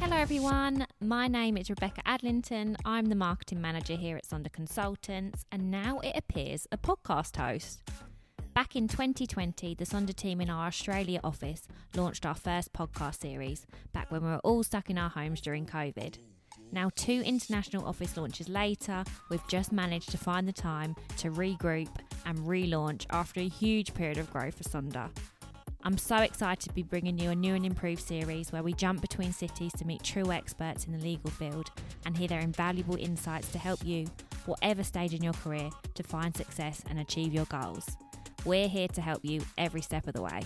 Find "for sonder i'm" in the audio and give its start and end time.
24.54-25.98